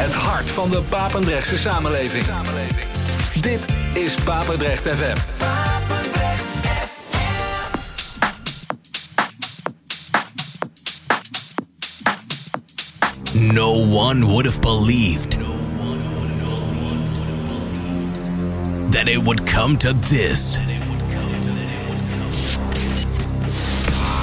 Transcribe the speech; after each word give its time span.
Het 0.00 0.14
hart 0.14 0.50
van 0.50 0.70
de 0.70 0.82
Papendrechtse 0.88 1.58
samenleving. 1.58 2.24
Dit 3.40 3.66
is 3.94 4.14
Papendrecht 4.14 4.88
FM. 4.88 5.16
No 13.52 13.70
one 13.72 14.26
would 14.26 14.44
have 14.44 14.60
believed 14.60 15.36
that 18.90 19.08
it 19.08 19.22
would 19.22 19.46
come 19.46 19.76
to 19.76 19.92
this. 20.08 20.58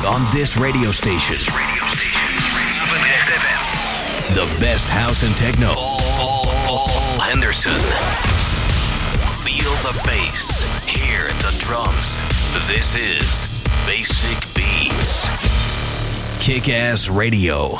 On 0.06 0.28
this 0.32 0.58
radio 0.58 0.92
station, 0.92 1.38
the 4.38 4.46
best 4.60 4.88
house 4.88 5.24
and 5.24 5.36
techno. 5.36 5.74
Paul 5.74 6.46
Henderson. 7.20 7.74
Feel 9.44 9.72
the 9.82 10.00
bass, 10.06 10.62
hear 10.86 11.26
the 11.42 11.58
drums. 11.58 12.22
This 12.68 12.94
is 12.94 13.64
Basic 13.88 14.38
Beats. 14.54 15.28
Kick 16.40 16.70
Ass 16.70 17.10
Radio. 17.10 17.80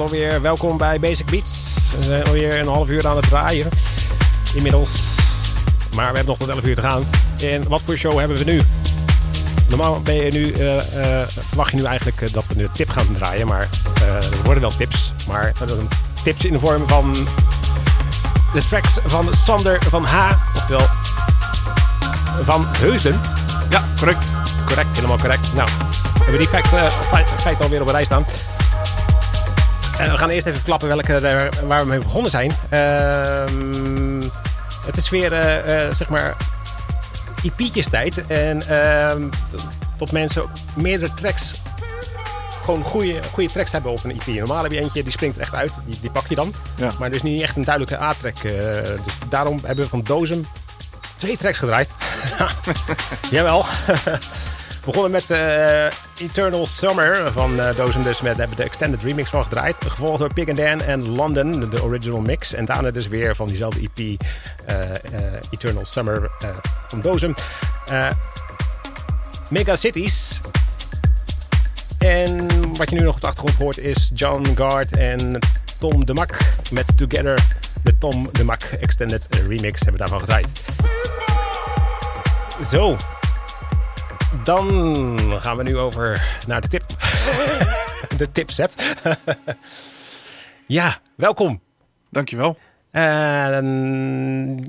Alweer. 0.00 0.40
Welkom 0.40 0.76
bij 0.76 1.00
Basic 1.00 1.26
Beats. 1.26 1.90
We 1.98 2.02
zijn 2.02 2.24
alweer 2.24 2.60
een 2.60 2.66
half 2.66 2.88
uur 2.88 3.06
aan 3.06 3.16
het 3.16 3.28
draaien. 3.28 3.68
Inmiddels. 4.54 5.14
Maar 5.94 6.10
we 6.10 6.16
hebben 6.16 6.26
nog 6.26 6.38
tot 6.38 6.48
11 6.48 6.64
uur 6.64 6.74
te 6.74 6.80
gaan. 6.80 7.02
En 7.42 7.68
wat 7.68 7.82
voor 7.82 7.96
show 7.96 8.18
hebben 8.18 8.36
we 8.36 8.44
nu? 8.44 8.60
Normaal 9.68 10.00
ben 10.00 10.14
je 10.14 10.32
nu, 10.32 10.52
uh, 10.52 10.76
uh, 10.76 10.82
verwacht 11.26 11.70
je 11.70 11.76
nu 11.76 11.84
eigenlijk 11.84 12.20
uh, 12.20 12.32
dat 12.32 12.44
we 12.48 12.62
een 12.62 12.70
tip 12.72 12.90
gaan 12.90 13.06
draaien. 13.18 13.46
Maar 13.46 13.68
er 14.04 14.42
worden 14.44 14.62
wel 14.62 14.76
tips. 14.76 15.12
Maar 15.26 15.52
tips 16.22 16.44
in 16.44 16.52
de 16.52 16.58
vorm 16.58 16.88
van 16.88 17.12
de 18.52 18.62
tracks 18.68 18.98
van 19.04 19.28
Sander 19.44 19.78
van 19.88 20.04
H. 20.04 20.30
Oftewel 20.56 20.86
van 22.42 22.66
Heusden. 22.66 23.20
Ja, 23.70 23.84
correct. 23.98 24.24
Correct, 24.66 24.96
helemaal 24.96 25.18
correct. 25.18 25.54
Nou, 25.54 25.68
we 26.14 26.22
hebben 26.22 26.38
die 26.38 26.48
feiten 26.48 27.38
feit 27.38 27.60
alweer 27.60 27.80
op 27.80 27.86
een 27.86 27.92
rij 27.92 28.04
staan. 28.04 28.24
We 30.08 30.18
gaan 30.18 30.28
eerst 30.28 30.46
even 30.46 30.62
klappen 30.62 30.88
welke, 30.88 31.12
uh, 31.12 31.66
waar 31.68 31.80
we 31.80 31.88
mee 31.88 31.98
begonnen 31.98 32.30
zijn. 32.30 32.50
Uh, 32.50 33.44
het 34.86 34.96
is 34.96 35.08
weer, 35.08 35.32
uh, 35.32 35.94
zeg 35.94 36.08
maar, 36.08 36.36
IP'tjes 37.42 37.88
tijd. 37.88 38.26
En 38.26 38.68
ehm, 38.68 39.28
tot 39.98 40.12
mensen 40.12 40.44
meerdere 40.74 41.14
tracks, 41.14 41.54
gewoon 42.64 42.82
goede, 42.82 43.20
goede 43.32 43.50
tracks 43.50 43.70
hebben 43.70 43.90
op 43.92 44.04
een 44.04 44.10
IP. 44.10 44.26
Normaal 44.26 44.62
heb 44.62 44.72
je 44.72 44.80
eentje, 44.80 45.02
die 45.02 45.12
springt 45.12 45.36
er 45.36 45.42
echt 45.42 45.54
uit. 45.54 45.72
Die, 45.86 45.98
die 46.00 46.10
pak 46.10 46.26
je 46.26 46.34
dan. 46.34 46.54
Ja. 46.76 46.90
Maar 46.98 47.10
dus 47.10 47.22
niet 47.22 47.42
echt 47.42 47.56
een 47.56 47.64
duidelijke 47.64 48.04
A-track. 48.04 48.42
dus 49.04 49.18
daarom 49.28 49.60
hebben 49.64 49.84
we 49.84 49.90
van 49.90 50.02
Dozem 50.02 50.46
twee 51.16 51.36
tracks 51.36 51.58
gedraaid. 51.58 51.88
Jawel. 53.30 53.64
We 54.80 54.86
begonnen 54.86 55.10
met 55.10 55.30
uh, 55.30 55.84
Eternal 56.28 56.66
Summer 56.66 57.32
van 57.32 57.54
uh, 57.56 57.76
Dozen. 57.76 58.02
Dus 58.02 58.20
met, 58.20 58.36
hebben 58.36 58.56
de 58.56 58.62
extended 58.62 59.02
remix 59.02 59.30
van 59.30 59.42
gedraaid. 59.42 59.76
Gevolgd 59.86 60.18
door 60.18 60.32
Pig 60.32 60.48
and 60.48 60.56
Dan 60.56 60.80
en 60.80 61.08
London, 61.08 61.70
de 61.70 61.82
original 61.82 62.20
mix. 62.20 62.52
En 62.52 62.64
daarna 62.64 62.90
dus 62.90 63.08
weer 63.08 63.36
van 63.36 63.46
diezelfde 63.46 63.80
EP 63.80 63.98
uh, 63.98 64.16
Eternal 65.50 65.84
Summer 65.84 66.30
van 66.88 67.00
Dozen. 67.00 67.34
Mega 69.48 69.76
Cities. 69.76 70.40
En 71.98 72.48
wat 72.76 72.90
je 72.90 72.96
nu 72.96 73.04
nog 73.04 73.14
op 73.14 73.20
de 73.20 73.26
achtergrond 73.26 73.56
hoort 73.58 73.78
is 73.78 74.10
John 74.14 74.52
Guard 74.54 74.96
en 74.96 75.38
Tom 75.78 76.04
de 76.04 76.14
Mak 76.14 76.36
met 76.70 76.84
Together. 76.96 77.46
De 77.82 77.98
Tom 77.98 78.28
de 78.32 78.44
Mak 78.44 78.62
Extended 78.62 79.26
Remix 79.30 79.80
hebben 79.80 79.92
we 79.92 79.98
daarvan 79.98 80.20
gedraaid. 80.20 80.48
Zo, 82.70 82.96
dan 84.44 85.40
gaan 85.40 85.56
we 85.56 85.62
nu 85.62 85.76
over 85.76 86.38
naar 86.46 86.60
de 86.60 86.68
tip. 86.68 86.84
de 88.20 88.32
tipset. 88.32 88.94
ja, 90.66 90.98
welkom. 91.16 91.62
Dankjewel. 92.10 92.58
Uh, 92.92 93.02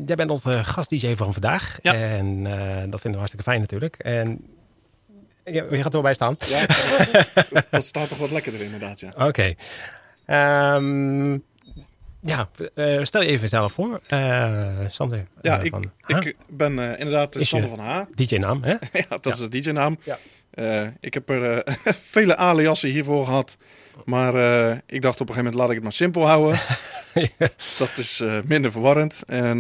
jij 0.06 0.16
bent 0.16 0.30
onze 0.30 0.64
gast-DJ 0.64 1.16
van 1.16 1.34
vandaag. 1.34 1.78
Ja. 1.82 1.94
En 1.94 2.46
uh, 2.46 2.76
dat 2.76 3.02
vinden 3.02 3.12
we 3.12 3.18
hartstikke 3.18 3.44
fijn 3.44 3.60
natuurlijk. 3.60 3.96
En 3.96 4.46
je, 5.44 5.68
je 5.70 5.76
gaat 5.76 5.86
er 5.86 5.92
wel 5.92 6.02
bij 6.02 6.14
staan. 6.14 6.36
Ja, 6.46 6.66
dat 7.70 7.86
staat 7.86 8.10
toch 8.10 8.18
wat 8.18 8.32
lekkerder 8.32 8.62
inderdaad, 8.62 9.00
ja. 9.00 9.10
Oké. 9.16 9.26
Okay. 9.26 9.58
Um, 10.76 11.34
ehm, 11.34 11.40
ja, 12.22 12.50
uh, 12.76 13.04
stel 13.04 13.22
je 13.22 13.28
even 13.28 13.50
zelf 13.50 13.72
voor, 13.72 14.02
uh, 14.14 14.80
Sander. 14.88 15.26
Ja, 15.42 15.60
uh, 15.60 15.66
ik, 16.08 16.36
ben 16.48 16.80
inderdaad 16.98 17.36
is 17.36 17.50
Sander 17.50 17.70
van 17.70 17.80
H. 17.80 18.02
DJ-naam, 18.16 18.64
hè? 18.64 18.70
ja, 19.10 19.18
dat 19.22 19.34
is 19.34 19.38
de 19.38 19.50
DJ-naam. 19.50 19.98
Ja. 20.04 20.20
ik 21.00 21.14
heb 21.14 21.30
er 21.30 21.64
vele 22.16 22.36
aliasen 22.36 22.90
hiervoor 22.90 23.26
gehad. 23.26 23.58
Maar 24.06 24.34
ik 24.86 25.02
dacht 25.02 25.22
op 25.22 25.30
een 25.30 25.34
gegeven 25.34 25.36
moment, 25.36 25.56
laat 25.56 25.70
ik 25.70 25.76
het 25.76 25.84
maar 25.84 25.94
simpel 25.94 26.28
houden. 26.28 26.60
ja. 27.14 27.28
Dat 27.80 27.92
is 27.98 28.24
minder 28.46 28.72
verwarrend. 28.72 29.24
En 29.26 29.60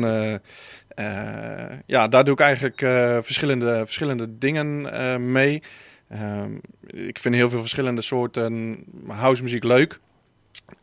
ja, 1.85 2.07
daar 2.07 2.23
doe 2.23 2.33
ik 2.33 2.39
eigenlijk 2.39 2.79
verschillende, 3.25 3.81
verschillende 3.85 4.37
dingen 4.37 5.31
mee. 5.31 5.61
Ehm, 6.11 6.51
ik 6.87 7.19
vind 7.19 7.35
heel 7.35 7.49
veel 7.49 7.59
verschillende 7.59 8.01
soorten 8.01 8.83
house 9.07 9.43
muziek 9.43 9.63
leuk. 9.63 9.99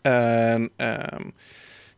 En 0.02 0.70
um, 0.76 1.34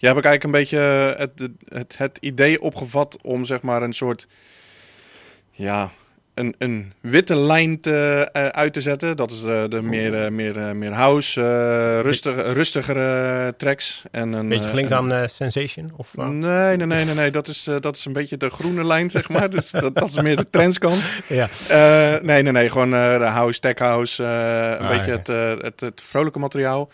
ja, 0.00 0.14
heb 0.14 0.24
eigenlijk 0.24 0.44
een 0.44 0.50
beetje 0.50 0.78
het, 1.18 1.48
het, 1.68 1.98
het 1.98 2.18
idee 2.20 2.60
opgevat 2.60 3.18
om 3.22 3.44
zeg 3.44 3.62
maar 3.62 3.82
een 3.82 3.92
soort 3.92 4.26
ja, 5.50 5.90
een, 6.40 6.54
een 6.58 6.92
witte 7.00 7.36
lijn 7.36 7.80
te, 7.80 8.28
uh, 8.32 8.46
uit 8.46 8.72
te 8.72 8.80
zetten. 8.80 9.16
Dat 9.16 9.30
is 9.30 9.40
de, 9.40 9.66
de 9.68 9.82
meer, 9.82 10.24
uh, 10.24 10.30
meer, 10.30 10.76
meer 10.76 10.92
house, 10.92 12.00
rustig, 12.00 12.34
rustigere 12.52 13.54
tracks. 13.56 14.02
En 14.10 14.32
een 14.32 14.48
beetje 14.48 14.70
klinkt 14.70 14.92
aan 14.92 15.28
Sensation? 15.28 15.92
Of, 15.96 16.16
nee, 16.16 16.76
nee, 16.76 16.86
nee, 16.86 17.04
nee, 17.04 17.14
nee. 17.14 17.30
Dat 17.30 17.48
is, 17.48 17.68
dat 17.80 17.96
is 17.96 18.04
een 18.04 18.12
beetje 18.12 18.36
de 18.36 18.50
groene 18.50 18.84
lijn, 18.84 19.10
zeg 19.10 19.28
maar. 19.28 19.50
dus 19.56 19.70
dat, 19.70 19.94
dat 19.94 20.08
is 20.08 20.20
meer 20.20 20.36
de 20.36 20.50
trendskant. 20.50 21.02
ja. 21.26 21.48
nee, 22.22 22.42
nee, 22.42 22.52
nee. 22.52 22.70
Gewoon 22.70 22.90
de 22.90 23.28
house, 23.32 23.60
tech 23.60 23.78
house. 23.78 24.22
een 24.22 24.78
ah, 24.78 24.88
beetje 24.88 25.10
het, 25.10 25.26
het, 25.62 25.80
het 25.80 26.00
vrolijke 26.00 26.38
materiaal. 26.38 26.90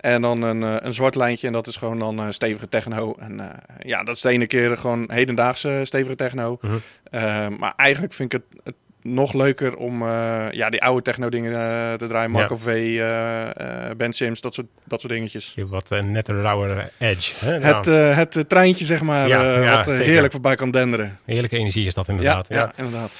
En 0.00 0.22
dan 0.22 0.42
een, 0.42 0.62
eh, 0.62 0.76
een 0.78 0.94
zwart 0.94 1.14
lijntje 1.14 1.46
en 1.46 1.52
dat 1.52 1.66
is 1.66 1.76
gewoon 1.76 1.98
dan 1.98 2.32
stevige 2.32 2.68
techno. 2.68 3.14
En 3.18 3.40
ja, 3.78 4.02
dat 4.02 4.16
is 4.16 4.22
de 4.22 4.28
ene 4.28 4.46
keer 4.46 4.78
gewoon 4.78 5.04
hedendaagse 5.12 5.80
stevige 5.84 6.16
techno. 6.16 6.58
Uh 6.60 6.70
-huh. 7.10 7.58
maar 7.58 7.72
eigenlijk 7.76 8.12
vind 8.12 8.32
ik 8.32 8.40
het, 8.40 8.60
het 8.64 8.74
nog 9.02 9.32
leuker 9.32 9.76
om 9.76 10.04
ja, 10.50 10.70
die 10.70 10.82
oude 10.82 11.02
techno 11.02 11.28
dingen 11.28 11.52
te 11.98 12.06
draaien. 12.06 12.30
Marco 12.30 12.54
ja. 12.54 12.60
V, 12.60 13.96
Ben 13.96 14.12
Sims, 14.12 14.40
dat 14.40 14.54
soort, 14.54 14.66
dat 14.84 15.00
soort 15.00 15.12
dingetjes. 15.12 15.52
Je 15.54 15.66
wat 15.66 15.90
een 15.90 16.10
net 16.10 16.28
een 16.28 16.42
rauwe 16.42 16.90
edge. 16.98 17.44
Hè? 17.44 17.52
Het, 17.52 17.86
nou. 17.86 17.96
het 17.96 18.48
treintje, 18.48 18.84
zeg 18.84 19.02
maar, 19.02 19.28
ja, 19.28 19.76
wat 19.76 19.94
heerlijk 19.94 20.32
voorbij 20.32 20.54
kan 20.54 20.70
denderen. 20.70 21.18
Heerlijke 21.24 21.56
energie 21.56 21.86
is 21.86 21.94
dat 21.94 22.08
inderdaad. 22.08 22.48
Ja 22.48 22.72
inderdaad. 22.76 23.12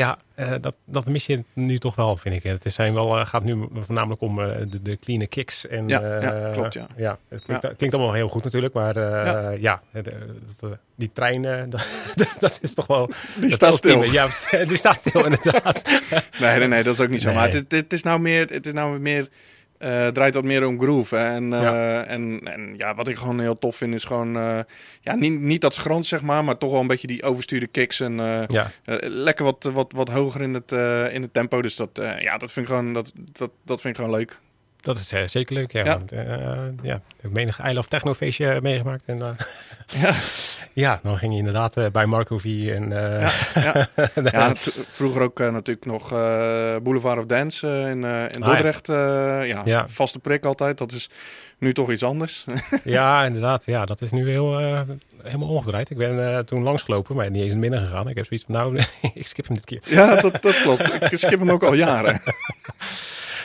Ja, 0.00 0.18
uh, 0.38 0.54
dat, 0.60 0.74
dat 0.84 1.06
mis 1.06 1.26
je 1.26 1.44
nu 1.52 1.78
toch 1.78 1.94
wel, 1.94 2.16
vind 2.16 2.34
ik. 2.34 2.42
Het 2.42 2.72
zijn 2.72 2.94
wel, 2.94 3.18
uh, 3.18 3.26
gaat 3.26 3.44
nu 3.44 3.68
voornamelijk 3.74 4.20
om 4.20 4.38
uh, 4.38 4.46
de, 4.68 4.82
de 4.82 4.98
clean 4.98 5.28
kicks. 5.28 5.66
En, 5.66 5.88
ja, 5.88 6.20
ja, 6.20 6.52
klopt, 6.52 6.72
ja. 6.72 6.86
ja 6.96 7.18
het 7.28 7.42
klinkt, 7.44 7.62
ja. 7.62 7.72
klinkt, 7.76 7.94
allemaal 7.94 8.14
heel 8.14 8.28
goed 8.28 8.44
natuurlijk, 8.44 8.74
maar 8.74 8.98
ja, 8.98 9.50
ja 9.50 9.82
die 10.96 11.10
treinen, 11.12 11.70
dat, 11.70 11.86
dat, 12.38 12.58
is 12.62 12.74
toch 12.74 12.86
wel... 12.86 13.10
Die 13.36 13.52
staat 13.52 13.76
stil. 13.76 14.02
Ja, 14.02 14.28
die 14.68 14.76
staat 14.76 14.96
stil 14.96 15.24
inderdaad. 15.24 15.82
nee, 16.40 16.58
nee, 16.58 16.68
nee, 16.68 16.82
dat 16.82 16.94
is 16.94 17.00
ook 17.00 17.08
niet 17.08 17.20
zo. 17.20 17.26
Nee. 17.26 17.36
Maar 17.36 17.52
het, 17.52 17.72
het, 17.72 17.92
is 17.92 18.02
nou 18.02 18.20
meer... 18.20 18.46
Het 18.48 18.66
is 18.66 18.72
nou 18.72 18.98
meer 18.98 19.28
uh, 19.80 20.06
draait 20.06 20.34
wat 20.34 20.44
meer 20.44 20.66
om 20.66 20.80
groove. 20.80 21.16
Hè? 21.16 21.34
En, 21.34 21.52
uh, 21.52 21.62
ja. 21.62 22.04
en, 22.04 22.40
en 22.44 22.74
ja, 22.76 22.94
wat 22.94 23.08
ik 23.08 23.18
gewoon 23.18 23.40
heel 23.40 23.58
tof 23.58 23.76
vind 23.76 23.94
is 23.94 24.04
gewoon... 24.04 24.36
Uh, 24.36 24.58
ja, 25.00 25.14
niet, 25.14 25.40
niet 25.40 25.60
dat 25.60 25.74
schrans, 25.74 26.08
zeg 26.08 26.22
maar, 26.22 26.44
maar 26.44 26.58
toch 26.58 26.70
wel 26.70 26.80
een 26.80 26.86
beetje 26.86 27.06
die 27.06 27.22
overstuurde 27.22 27.66
kicks. 27.66 28.00
En 28.00 28.16
ja. 28.48 28.70
lekker 29.00 29.44
wat, 29.44 29.68
wat, 29.72 29.92
wat 29.92 30.08
hoger 30.08 30.40
in 30.40 30.54
het, 30.54 30.72
in 31.12 31.22
het 31.22 31.32
tempo. 31.32 31.62
Dus 31.62 31.76
dat, 31.76 31.90
ja, 32.18 32.38
dat, 32.38 32.52
vind 32.52 32.66
ik 32.68 32.72
gewoon, 32.72 32.92
dat, 32.92 33.12
dat, 33.32 33.50
dat 33.64 33.80
vind 33.80 33.98
ik 33.98 34.04
gewoon 34.04 34.18
leuk. 34.18 34.38
Dat 34.80 34.98
is 34.98 35.32
zeker 35.32 35.54
leuk, 35.54 35.72
ja. 35.72 35.84
ja. 35.84 35.98
Want, 35.98 36.10
ja, 36.82 36.94
ik 36.94 37.20
heb 37.20 37.30
menig 37.30 37.68
I 37.68 37.72
Love 37.72 37.88
Techno 37.88 38.14
feestje 38.14 38.58
meegemaakt. 38.62 39.04
En, 39.04 39.18
ja. 39.90 40.14
ja, 40.72 41.00
dan 41.02 41.16
ging 41.16 41.32
je 41.32 41.38
inderdaad 41.38 41.92
bij 41.92 42.06
Marco 42.06 42.38
V. 42.38 42.44
En, 42.44 42.90
ja, 42.90 43.30
ja. 43.54 43.88
ja 44.32 44.52
vroeger 44.88 45.22
ook 45.22 45.38
natuurlijk 45.38 45.86
nog 45.86 46.08
Boulevard 46.82 47.18
of 47.18 47.26
Dance 47.26 47.66
in, 47.66 48.04
in 48.04 48.40
Dordrecht. 48.40 48.88
Ah, 48.88 48.96
ja. 49.46 49.62
ja. 49.64 49.88
vaste 49.88 50.18
prik 50.18 50.44
altijd. 50.44 50.78
Dat 50.78 50.92
is 50.92 51.10
nu 51.58 51.72
toch 51.72 51.90
iets 51.90 52.02
anders. 52.02 52.44
ja, 52.84 53.24
inderdaad. 53.24 53.64
Ja, 53.64 53.84
dat 53.84 54.02
is 54.02 54.10
nu 54.10 54.30
heel, 54.30 54.58
helemaal 55.22 55.48
omgedraaid. 55.48 55.90
Ik 55.90 55.96
ben 55.96 56.46
toen 56.46 56.62
langsgelopen, 56.62 57.16
maar 57.16 57.30
niet 57.30 57.42
eens 57.42 57.52
in 57.52 57.60
binnen 57.60 57.80
gegaan. 57.80 58.08
Ik 58.08 58.16
heb 58.16 58.26
zoiets 58.26 58.46
van, 58.46 58.54
nou, 58.54 58.80
ik 59.14 59.26
skip 59.26 59.46
hem 59.46 59.56
dit 59.56 59.64
keer. 59.64 59.80
ja, 59.84 60.16
dat, 60.16 60.42
dat 60.42 60.62
klopt. 60.62 61.12
Ik 61.12 61.18
skip 61.18 61.38
hem 61.38 61.50
ook 61.50 61.62
al 61.62 61.74
jaren. 61.74 62.22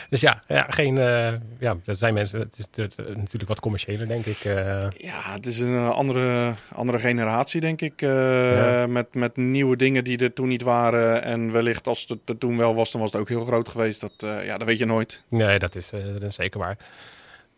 Dus 0.08 0.20
ja, 0.20 0.42
ja, 0.48 0.66
geen, 0.68 0.96
uh, 0.96 1.32
ja, 1.58 1.76
dat 1.84 1.98
zijn 1.98 2.14
mensen. 2.14 2.40
Het 2.40 2.58
is 2.58 2.66
het, 2.74 2.96
natuurlijk 2.96 3.48
wat 3.48 3.60
commerciëler, 3.60 4.08
denk 4.08 4.26
ik. 4.26 4.44
Uh. 4.44 4.54
Ja, 4.90 5.32
het 5.32 5.46
is 5.46 5.58
een 5.58 5.88
andere, 5.88 6.54
andere 6.72 6.98
generatie, 6.98 7.60
denk 7.60 7.80
ik. 7.80 8.02
Uh, 8.02 8.56
ja. 8.56 8.86
met, 8.86 9.14
met 9.14 9.36
nieuwe 9.36 9.76
dingen 9.76 10.04
die 10.04 10.18
er 10.18 10.32
toen 10.32 10.48
niet 10.48 10.62
waren. 10.62 11.22
En 11.22 11.52
wellicht 11.52 11.86
als 11.86 12.04
het 12.08 12.18
er 12.24 12.38
toen 12.38 12.56
wel 12.56 12.74
was, 12.74 12.90
dan 12.90 13.00
was 13.00 13.12
het 13.12 13.20
ook 13.20 13.28
heel 13.28 13.44
groot 13.44 13.68
geweest. 13.68 14.00
Dat, 14.00 14.12
ja, 14.18 14.58
dat 14.58 14.66
weet 14.66 14.78
je 14.78 14.86
nooit. 14.86 15.22
Nee, 15.28 15.58
dat 15.58 15.74
is, 15.74 15.90
dat 15.90 16.22
is 16.22 16.34
zeker 16.34 16.60
waar. 16.60 16.76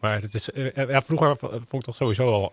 Maar 0.01 0.21
het 0.21 0.35
is, 0.35 0.49
ja, 0.75 1.03
vroeger 1.03 1.37
vond 1.37 1.73
ik 1.73 1.83
toch 1.83 1.95
sowieso 1.95 2.29
al 2.29 2.51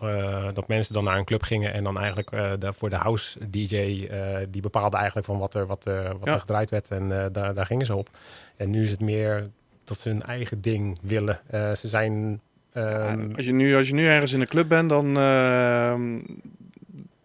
dat 0.52 0.68
mensen 0.68 0.94
dan 0.94 1.04
naar 1.04 1.18
een 1.18 1.24
club 1.24 1.42
gingen 1.42 1.72
en 1.72 1.84
dan 1.84 1.98
eigenlijk 1.98 2.30
de, 2.30 2.72
voor 2.72 2.90
de 2.90 2.96
house 2.96 3.38
DJ, 3.48 4.08
die 4.50 4.62
bepaalde 4.62 4.96
eigenlijk 4.96 5.26
van 5.26 5.38
wat 5.38 5.54
er, 5.54 5.66
wat, 5.66 5.84
wat 5.84 6.18
ja. 6.24 6.32
er 6.32 6.40
gedraaid 6.40 6.70
werd 6.70 6.90
en 6.90 7.32
daar, 7.32 7.54
daar 7.54 7.66
gingen 7.66 7.86
ze 7.86 7.96
op. 7.96 8.10
En 8.56 8.70
nu 8.70 8.82
is 8.82 8.90
het 8.90 9.00
meer 9.00 9.50
dat 9.86 9.98
ze 9.98 10.08
hun 10.08 10.22
eigen 10.22 10.60
ding 10.60 10.98
willen. 11.02 11.40
Uh, 11.54 11.72
ze 11.72 11.88
zijn. 11.88 12.40
Um... 12.74 13.32
als, 13.36 13.46
je 13.46 13.52
nu, 13.52 13.76
als 13.76 13.88
je 13.88 13.94
nu 13.94 14.06
ergens 14.06 14.32
in 14.32 14.40
een 14.40 14.46
club 14.46 14.68
bent, 14.68 14.88
dan 14.88 15.16
uh, 15.16 15.94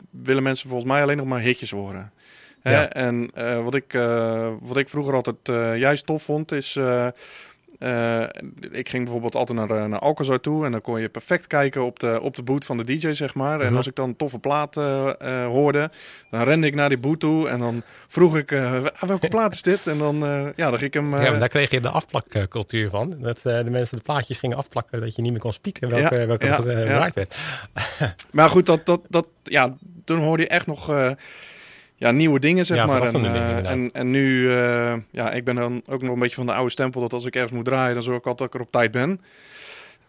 willen 0.10 0.44
mensen 0.44 0.70
volgens 0.70 0.92
mij 0.92 1.02
alleen 1.02 1.18
nog 1.18 1.26
maar 1.26 1.42
hitjes 1.42 1.72
horen. 1.72 2.12
Ja. 2.64 2.90
En 2.90 3.32
uh, 3.38 3.64
wat, 3.64 3.76
ik, 3.76 3.92
wat 4.60 4.78
ik 4.78 4.90
vroeger 4.90 5.14
altijd 5.14 5.78
juist 5.80 6.06
tof 6.06 6.24
vond, 6.24 6.52
is 6.52 6.80
ik 8.72 8.90
ging 8.90 9.04
bijvoorbeeld 9.04 9.36
altijd 9.36 9.68
naar, 9.68 9.90
naar 9.90 10.00
Alcazar 10.00 10.40
toe 10.40 10.66
en 10.66 10.72
dan 10.72 10.82
kon 10.82 11.02
je 11.02 11.10
perfect 11.10 11.48
kijken 11.48 11.86
op 11.86 12.00
de, 12.00 12.22
op 12.22 12.36
de 12.36 12.44
boot 12.44 12.66
van 12.66 12.78
de 12.78 12.84
DJ, 12.84 13.14
zeg 13.14 13.34
maar. 13.34 13.60
En 13.60 13.68
mhm. 13.68 13.76
als 13.76 13.88
ik 13.88 13.96
dan 13.96 14.10
een 14.10 14.16
toffe 14.16 14.40
plaat 14.40 14.76
hoorde, 15.46 15.92
dan 16.30 16.44
rende 16.44 16.68
ik 16.68 16.76
naar 16.76 16.90
die 16.90 16.98
boot 16.98 17.20
toe 17.20 17.50
en 17.50 17.60
dan 17.60 17.84
vroeg 18.08 18.38
ik, 18.38 18.50
welke 19.00 19.28
plaat 19.36 19.54
is 19.54 19.62
dit? 19.62 19.88
En 19.88 19.98
dan, 19.98 20.16
ja, 20.56 20.70
dan 20.70 20.80
ging 20.80 20.82
ik 20.82 20.94
hem... 20.94 21.22
ja, 21.22 21.38
daar 21.38 21.50
kreeg 21.50 21.70
je 21.70 21.80
de 21.80 21.90
afplakcultuur 21.90 22.90
van. 22.90 23.16
Dat 23.20 23.42
de 23.42 23.66
mensen 23.70 23.98
de 23.98 24.04
plaatjes 24.04 24.38
gingen 24.38 24.58
afplakken, 24.58 25.02
dat 25.02 25.16
je 25.16 25.22
niet 25.22 25.32
meer 25.32 25.42
kon 25.42 25.54
spieken 25.54 25.90
welke, 25.90 26.16
ja, 26.16 26.28
welke 26.28 26.46
ja, 26.46 26.56
gebruikt 26.56 27.16
werd. 27.16 27.38
maar 28.32 28.50
goed, 28.50 28.66
dat, 28.66 28.86
dat, 28.86 29.02
dat, 29.10 29.28
ja, 29.44 29.76
toen 30.06 30.20
hoorde 30.20 30.44
je 30.44 30.50
echt 30.50 30.68
nog 30.68 31.16
ja, 32.02 32.12
nieuwe 32.12 32.40
dingen, 32.40 32.66
zeg 32.66 32.86
maar. 32.86 33.02
En, 33.02 33.24
uh, 33.24 33.70
en, 33.70 33.92
en, 33.94 34.12
nu, 34.12 34.42
uh, 34.42 34.94
ja, 35.12 35.32
ik 35.32 35.44
ben 35.44 35.56
dan 35.56 35.82
ook 35.88 36.02
nog 36.02 36.14
een 36.14 36.20
beetje 36.20 36.36
van 36.36 36.46
de 36.46 36.54
oude 36.54 36.72
stempel 36.72 37.02
dat 37.02 37.14
als 37.14 37.26
ik 37.26 37.36
ergens 37.36 37.52
moet 37.52 37.66
draaien, 37.66 37.94
dan 37.94 38.04
zorg 38.04 38.18
ik 38.18 38.26
altijd 38.26 38.38
dat 38.40 38.48
ik 38.48 38.54
er 38.54 38.68
op 38.68 38.72
tijd 38.72 38.92
ben. 38.92 39.22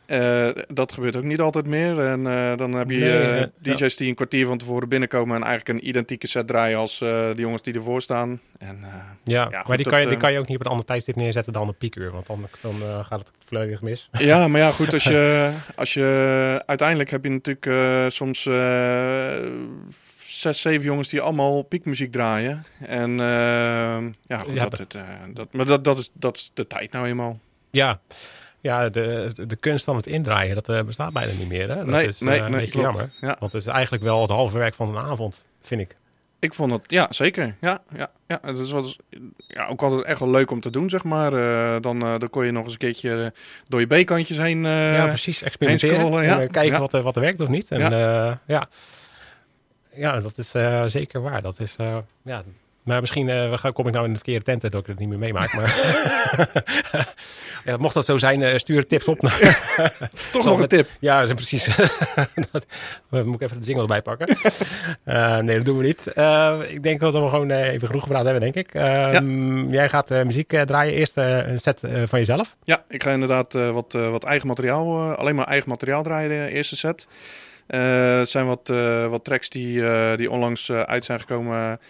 Uh, 0.06 0.48
dat 0.68 0.92
gebeurt 0.92 1.16
ook 1.16 1.22
niet 1.22 1.40
altijd 1.40 1.66
meer. 1.66 2.00
En 2.00 2.22
dan 2.56 2.72
heb 2.72 2.90
je 2.90 3.50
DJ's 3.62 3.96
die 3.96 4.08
een 4.08 4.14
kwartier 4.14 4.46
van 4.46 4.58
tevoren 4.58 4.88
binnenkomen 4.88 5.36
en 5.36 5.42
eigenlijk 5.42 5.78
een 5.78 5.88
identieke 5.88 6.26
set 6.26 6.46
draaien 6.46 6.78
als 6.78 6.98
de 6.98 7.34
jongens 7.36 7.62
die 7.62 7.74
ervoor 7.74 8.02
staan. 8.02 8.40
En, 8.58 8.78
ja, 9.24 9.48
ja 9.50 9.64
maar 9.66 9.76
die, 9.76 9.86
kan 9.86 10.00
je, 10.00 10.06
die 10.06 10.16
kan 10.16 10.32
je 10.32 10.38
ook 10.38 10.48
niet 10.48 10.56
op 10.56 10.64
een 10.64 10.70
ander 10.70 10.86
tijdstip 10.86 11.16
neerzetten 11.16 11.52
dan 11.52 11.68
een 11.68 11.76
piekuur, 11.76 12.10
want 12.10 12.26
dan, 12.26 12.46
dan 12.60 13.04
gaat 13.04 13.18
het 13.18 13.30
volledig 13.46 13.82
mis. 13.82 14.08
Ja, 14.12 14.48
maar 14.48 14.60
ja, 14.60 14.70
goed, 14.70 14.92
als 14.92 15.04
je, 15.14 15.50
als 15.74 15.94
je 15.94 16.62
uiteindelijk 16.66 17.10
heb 17.10 17.24
je 17.24 17.30
natuurlijk 17.30 18.12
soms 18.12 18.48
zes, 20.42 20.60
zeven 20.60 20.84
jongens 20.84 21.08
die 21.08 21.20
allemaal 21.20 21.62
piekmuziek 21.62 22.12
draaien. 22.12 22.64
En 22.80 23.10
uh, 23.10 23.18
ja, 24.26 24.38
goed, 24.38 24.56
dat, 24.56 24.78
het, 24.78 24.94
uh, 24.94 25.02
dat, 25.34 25.52
maar 25.52 25.66
dat, 25.66 25.84
dat, 25.84 25.98
is, 25.98 26.10
dat 26.12 26.36
is 26.36 26.50
de 26.54 26.66
tijd 26.66 26.92
nou 26.92 27.06
eenmaal. 27.06 27.38
Ja, 27.70 28.00
ja 28.60 28.88
de, 28.88 29.32
de 29.46 29.56
kunst 29.56 29.84
van 29.84 29.96
het 29.96 30.06
indraaien, 30.06 30.54
dat 30.54 30.68
uh, 30.68 30.82
bestaat 30.82 31.12
bijna 31.12 31.32
niet 31.32 31.48
meer. 31.48 31.68
Hè? 31.68 31.76
Dat 31.76 31.86
nee, 31.86 32.06
is 32.06 32.20
nee, 32.20 32.40
een 32.40 32.50
nee, 32.50 32.60
beetje 32.60 32.80
jammer. 32.80 33.10
Ja. 33.20 33.36
Want 33.38 33.52
het 33.52 33.62
is 33.62 33.72
eigenlijk 33.72 34.02
wel 34.02 34.20
het 34.20 34.30
halve 34.30 34.58
werk 34.58 34.74
van 34.74 34.96
een 34.96 35.04
avond, 35.04 35.44
vind 35.60 35.80
ik. 35.80 35.96
Ik 36.38 36.54
vond 36.54 36.72
het, 36.72 36.82
ja, 36.86 37.06
zeker. 37.10 37.56
Ja, 37.60 37.82
ja, 37.96 38.10
ja. 38.26 38.38
Het 38.42 38.58
is 38.58 38.70
was, 38.70 38.98
ja, 39.36 39.66
ook 39.66 39.82
altijd 39.82 40.04
echt 40.04 40.20
wel 40.20 40.30
leuk 40.30 40.50
om 40.50 40.60
te 40.60 40.70
doen, 40.70 40.90
zeg 40.90 41.04
maar. 41.04 41.32
Uh, 41.32 41.80
dan, 41.80 42.04
uh, 42.04 42.18
dan 42.18 42.30
kon 42.30 42.44
je 42.44 42.52
nog 42.52 42.64
eens 42.64 42.72
een 42.72 42.78
keertje 42.78 43.32
door 43.68 43.80
je 43.80 43.86
B-kantjes 43.86 44.36
heen 44.36 44.64
uh, 44.64 44.96
Ja, 44.96 45.06
precies. 45.06 45.42
Experimenteren. 45.42 46.22
Ja. 46.22 46.46
kijken 46.46 46.78
Wat, 46.78 46.92
er, 46.92 47.02
wat 47.02 47.16
er 47.16 47.22
werkt 47.22 47.40
of 47.40 47.48
niet. 47.48 47.70
En 47.70 47.78
ja. 47.78 48.40
ja 48.46 48.68
ja, 49.94 50.20
dat 50.20 50.38
is 50.38 50.54
uh, 50.54 50.84
zeker 50.86 51.22
waar. 51.22 51.42
Dat 51.42 51.60
is, 51.60 51.76
uh, 51.80 51.96
ja, 52.22 52.42
maar 52.82 53.00
misschien 53.00 53.28
uh, 53.28 53.64
kom 53.72 53.86
ik 53.86 53.92
nou 53.92 54.04
in 54.04 54.10
de 54.10 54.16
verkeerde 54.16 54.44
tenten 54.44 54.70
dat 54.70 54.80
ik 54.80 54.86
het 54.86 54.98
niet 54.98 55.08
meer 55.08 55.18
meemaak. 55.18 55.52
Maar 55.54 55.74
ja, 57.64 57.76
mocht 57.76 57.94
dat 57.94 58.04
zo 58.04 58.18
zijn, 58.18 58.60
stuur 58.60 58.86
tips 58.86 59.04
op. 59.04 59.18
Toch 60.32 60.44
nog 60.44 60.60
een 60.60 60.68
tip. 60.68 60.88
Ja, 61.00 61.24
precies. 61.34 61.68
dat, 62.50 62.66
moet 63.08 63.34
ik 63.34 63.40
even 63.40 63.60
de 63.60 63.66
jingle 63.66 63.82
erbij 63.82 64.02
pakken. 64.02 64.36
nee, 65.44 65.56
dat 65.56 65.64
doen 65.64 65.78
we 65.78 65.84
niet. 65.84 66.06
ik 66.70 66.82
denk 66.82 67.00
dat 67.00 67.12
we 67.12 67.18
gewoon 67.18 67.50
even 67.50 67.86
genoeg 67.86 68.02
gepraat 68.02 68.24
hebben, 68.24 68.52
denk 68.52 68.54
ik. 68.54 68.74
Ehm, 68.74 69.70
jij 69.70 69.88
gaat 69.88 70.08
muziek 70.08 70.48
draaien. 70.64 70.94
Eerst 70.94 71.16
een 71.16 71.60
set 71.60 71.80
van 72.04 72.18
jezelf. 72.18 72.56
Ja, 72.64 72.84
ik 72.88 73.02
ga 73.02 73.10
inderdaad 73.10 73.52
wat, 73.52 73.92
wat 73.92 74.24
eigen 74.24 74.48
materiaal, 74.48 75.14
alleen 75.14 75.34
maar 75.34 75.46
eigen 75.46 75.68
materiaal 75.68 76.02
draaien, 76.02 76.28
de 76.28 76.52
eerste 76.52 76.76
set. 76.76 77.06
Uh, 77.68 78.18
het 78.18 78.28
zijn 78.28 78.46
wat, 78.46 78.68
uh, 78.68 79.06
wat 79.06 79.24
tracks 79.24 79.48
die, 79.48 79.80
uh, 79.80 80.16
die 80.16 80.30
onlangs 80.30 80.70
uit 80.70 81.04
zijn 81.04 81.20
gekomen 81.20 81.80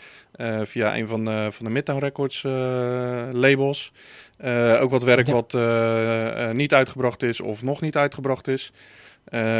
via 0.62 0.96
een 0.96 1.06
van, 1.06 1.24
de, 1.24 1.48
van 1.50 1.64
de 1.64 1.70
Midtown 1.70 1.98
Records 1.98 2.42
labels. 3.32 3.92
ook 4.80 4.90
wat 4.90 5.02
werk 5.02 5.26
ja. 5.26 5.32
wat 5.32 5.52
niet 6.54 6.74
uitgebracht 6.74 7.22
is 7.22 7.40
of 7.40 7.62
nog 7.62 7.80
niet 7.80 7.96
uitgebracht 7.96 8.48
is. 8.48 8.72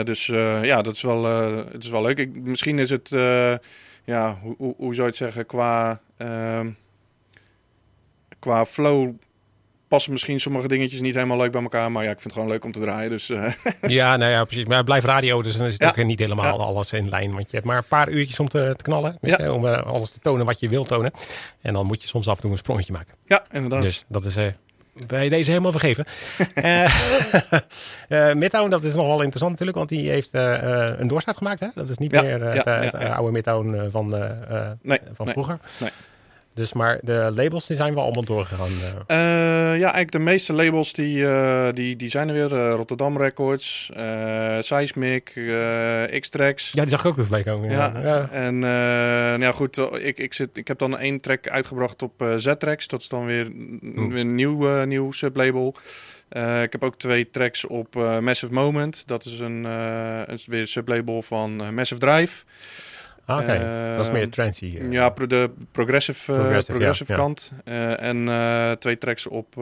dus 0.05 0.27
ja, 0.63 0.83
dat 0.83 0.95
is 0.95 1.03
wel, 1.03 1.25
het 1.73 1.85
is 1.85 1.91
wel 1.91 2.03
leuk. 2.03 2.19
Ik, 2.19 2.35
misschien 2.35 2.79
is 2.79 2.91
het, 2.91 3.09
ja, 4.05 4.39
hoe, 4.43 4.55
hoe, 4.59 4.75
hoe 4.77 4.95
zou 4.95 5.07
je 5.07 5.13
het 5.13 5.17
zeggen, 5.17 5.47
qua, 5.47 6.01
ehm, 6.17 6.71
qua 8.39 8.67
flow 8.67 9.15
passen 9.93 10.13
misschien 10.13 10.41
sommige 10.41 10.69
dingetjes 10.69 11.01
niet 11.01 11.15
helemaal 11.15 11.37
leuk 11.37 11.53
bij 11.53 11.63
elkaar. 11.63 11.93
Maar 11.93 12.05
ja, 12.05 12.11
ik 12.11 12.21
vind 12.21 12.25
het 12.25 12.33
gewoon 12.33 12.49
leuk 12.49 12.65
om 12.65 12.73
te 12.73 12.81
draaien. 12.81 13.11
Dus, 13.11 13.31
uh. 13.31 13.53
Ja, 13.99 14.17
nou 14.17 14.31
ja, 14.31 14.45
precies. 14.45 14.65
Maar 14.65 14.85
blijf 14.85 15.05
radio, 15.05 15.43
dus 15.43 15.57
dan 15.57 15.67
is 15.67 15.73
het 15.73 15.85
ook 15.85 16.05
niet 16.05 16.19
helemaal 16.19 16.63
alles 16.63 16.93
in 16.93 17.09
lijn. 17.09 17.33
Want 17.33 17.51
je 17.51 17.57
hebt 17.57 17.65
maar 17.65 17.77
een 17.77 17.85
paar 17.89 18.09
uurtjes 18.09 18.41
om 18.41 18.49
te, 18.49 18.75
te 18.77 18.83
knallen. 18.83 19.17
Dus, 19.21 19.37
ja. 19.37 19.53
om 19.53 19.65
uh, 19.65 19.83
alles 19.83 20.11
te 20.11 20.19
tonen 20.19 20.47
wat 20.47 20.61
je 20.61 20.69
wilt 20.69 20.89
tonen. 20.89 21.11
En 21.61 21.73
dan 21.73 21.87
moet 21.87 22.03
je 22.03 22.09
soms 22.09 22.29
af 22.29 22.35
en 22.35 22.41
toe 22.43 22.51
een 22.51 22.59
sprongetje 22.59 22.93
maken. 22.93 23.15
Ja, 23.27 23.45
inderdaad. 23.53 23.83
Dus 23.83 24.05
dat 24.09 24.25
is... 24.25 24.37
Uh, 24.37 24.47
bij 25.07 25.29
deze 25.29 25.51
helemaal 25.51 25.73
vergeven. 25.73 26.05
uh, 26.55 28.35
Midtown, 28.43 28.71
dat 28.71 28.85
is 28.85 28.95
nog 28.95 29.07
wel 29.07 29.21
interessant 29.21 29.51
natuurlijk, 29.51 29.79
want 29.79 29.89
die 29.89 30.11
heeft 30.11 30.31
een 30.33 31.09
doorstart 31.09 31.37
gemaakt. 31.37 31.61
Hè? 31.61 31.69
Dat 31.75 31.89
is 31.89 31.99
niet 31.99 32.13
meer 32.13 32.43
het, 32.43 32.65
het 32.65 32.95
oude 32.95 33.33
Midtown 33.33 33.89
van, 33.91 34.09
nee, 34.83 35.01
van 35.13 35.29
vroeger. 35.29 35.59
Nee. 35.81 35.91
Dus 36.55 36.73
maar 36.73 36.99
de 37.03 37.33
labels 37.35 37.67
die 37.67 37.77
zijn 37.77 37.95
wel 37.95 38.03
allemaal 38.03 38.25
doorgegaan. 38.25 38.71
Uh, 38.71 38.97
ja, 39.79 39.93
eigenlijk 39.93 40.13
de 40.13 40.19
meeste 40.19 40.53
labels 40.53 40.93
die, 40.93 41.17
uh, 41.17 41.69
die, 41.75 41.97
die 41.97 42.11
zijn 42.11 42.29
er 42.29 42.35
weer. 42.35 42.71
Rotterdam 42.71 43.17
Records, 43.17 43.91
Seismic, 44.61 45.33
X-Tracks. 46.21 46.73
Ja, 46.73 46.81
die 46.81 46.91
zag 46.91 47.01
ik 47.01 47.07
ook 47.07 47.17
weer 47.17 47.25
voorbij 47.25 47.53
komen. 47.53 47.71
Ja. 47.71 47.93
ja. 48.03 48.29
En 48.31 48.59
nou 48.59 49.43
ja, 49.43 49.53
goed, 49.53 49.79
ik, 49.93 50.19
ik, 50.19 50.35
zit, 50.35 50.49
ik 50.53 50.69
heb 50.69 50.79
dan 50.79 50.99
één 50.99 51.21
track 51.21 51.49
uitgebracht 51.49 52.03
op 52.03 52.25
Z-Tracks. 52.37 52.89
Dat 52.89 53.01
is 53.01 53.09
dan 53.09 53.27
weer, 53.27 53.45
hm. 53.45 54.09
weer 54.09 54.21
een 54.21 54.35
nieuw, 54.35 54.85
nieuw 54.85 55.13
sublabel. 55.13 55.75
ik 56.63 56.73
heb 56.73 56.85
ook 56.85 56.99
twee 56.99 57.31
tracks 57.31 57.67
op 57.67 57.95
Massive 58.21 58.53
Moment. 58.53 59.03
Dat 59.07 59.25
is 59.25 59.39
een, 59.39 59.65
een 59.65 60.39
weer 60.47 60.67
sublabel 60.67 61.23
van 61.23 61.75
Massive 61.75 62.01
Drive. 62.01 62.45
Ah, 63.25 63.39
oké, 63.39 63.59
dat 63.97 64.07
is 64.07 64.13
meer 64.13 64.23
ehm, 64.23 64.31
trancy. 64.31 64.65
Uh. 64.65 64.93
Ja, 64.93 65.11
de 65.11 65.51
progressive, 65.71 66.33
progressive, 66.33 66.73
progressive 66.73 67.15
kant. 67.15 67.53
en 67.65 68.29
twee 68.79 68.99
tracks 68.99 69.27
op... 69.27 69.55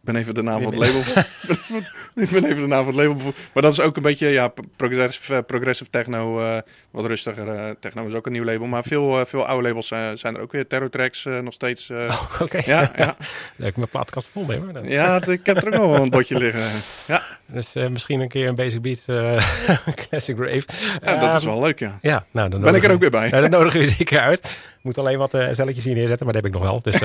Ik 0.02 0.06
ben 0.06 0.16
even 0.16 0.34
de 0.34 0.42
naam 0.42 0.62
van 0.62 0.72
het 0.72 0.80
label. 0.80 1.00
ik 2.24 2.30
ben 2.30 2.44
even 2.44 2.60
de 2.60 2.66
naam 2.66 2.84
van 2.84 2.94
het 2.94 3.06
label. 3.06 3.32
Maar 3.52 3.62
dat 3.62 3.72
is 3.72 3.80
ook 3.80 3.96
een 3.96 4.02
beetje 4.02 4.28
ja, 4.28 4.52
progressive, 4.76 5.34
eh, 5.34 5.40
progressive 5.46 5.90
techno. 5.90 6.40
Uh, 6.40 6.58
wat 6.90 7.06
rustiger. 7.06 7.46
Uh, 7.46 7.70
techno 7.80 8.06
is 8.06 8.14
ook 8.14 8.26
een 8.26 8.32
nieuw 8.32 8.44
label. 8.44 8.66
Maar 8.66 8.82
veel, 8.82 9.18
uh, 9.18 9.24
veel 9.24 9.46
oude 9.46 9.68
labels 9.68 9.86
zijn 10.14 10.34
er 10.34 10.40
ook 10.40 10.52
weer. 10.52 10.66
Terror 10.66 10.90
Tracks 10.90 11.24
nog 11.42 11.52
steeds. 11.52 11.90
Oh, 11.90 12.22
Oké. 12.40 12.62
Ja, 12.64 12.92
ja. 12.96 13.16
ja, 13.56 13.66
ik 13.66 13.76
mijn 13.76 13.88
plaatkast 13.88 14.26
vol 14.26 14.44
mee 14.44 14.58
hoor. 14.58 14.88
Ja, 14.88 15.26
ik 15.26 15.46
heb 15.46 15.56
er 15.56 15.66
ook 15.66 15.74
nog 15.74 15.90
wel 15.90 16.02
een 16.02 16.10
botje 16.10 16.38
liggen. 16.38 16.62
Ja. 17.06 17.22
Dus 17.46 17.72
misschien 17.72 18.20
een 18.20 18.28
keer 18.28 18.48
een 18.48 18.54
Basic 18.54 18.82
Beat 18.82 19.04
Classic 20.08 20.38
Rave. 20.38 20.64
Ja, 21.04 21.16
dat 21.16 21.34
is 21.34 21.40
ehm, 21.40 21.52
wel 21.52 21.60
leuk 21.60 21.78
ja. 21.78 21.98
Ja, 22.02 22.24
nou 22.30 22.48
dan 22.48 22.60
ben 22.60 22.74
ik 22.74 22.84
er 22.84 22.90
ook 22.90 23.00
weer 23.00 23.10
bij. 23.10 23.28
Ja, 23.28 23.40
dat 23.40 23.50
nodigen 23.50 23.80
we 23.80 23.86
zeker 23.86 24.20
uit. 24.20 24.58
Moet 24.82 24.98
alleen 24.98 25.18
wat 25.18 25.34
uh, 25.34 25.48
zelletjes 25.52 25.84
hier 25.84 25.94
neerzetten, 25.94 26.26
maar 26.26 26.34
dat 26.34 26.42
heb 26.42 26.54
ik 26.54 26.58
nog 26.60 26.70
wel. 26.70 26.82
Dus 26.82 26.98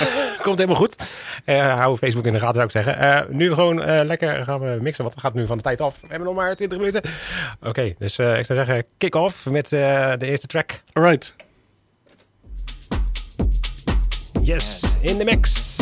komt 0.42 0.58
helemaal 0.58 0.80
goed. 0.80 0.96
hou 1.46 1.96
Facebook 1.96 2.26
in 2.26 2.32
de 2.32 2.38
gaten 2.38 2.54
zou 2.54 2.66
ik 2.66 2.70
zeggen. 2.70 3.26
nu 3.36 3.54
gewoon 3.54 3.84
lekker 4.04 4.44
gaan 4.44 4.60
we 4.60 4.78
mixen, 4.80 5.04
want 5.04 5.14
het 5.14 5.24
gaat 5.24 5.34
nu 5.34 5.46
van 5.46 5.56
de 5.56 5.62
tijd 5.62 5.80
af. 5.80 6.00
We 6.00 6.06
hebben 6.08 6.26
nog 6.26 6.36
maar 6.36 6.56
20 6.56 6.78
minuten. 6.78 7.02
Oké, 7.62 7.94
dus 7.98 8.18
ik 8.18 8.44
zou 8.44 8.58
zeggen 8.64 8.84
kick-off 8.98 9.46
met 9.46 9.68
de 9.68 10.16
eerste 10.20 10.46
track. 10.46 10.82
Alright. 10.92 11.34
Yes, 14.42 14.82
in 15.00 15.18
the 15.18 15.24
mix. 15.24 15.76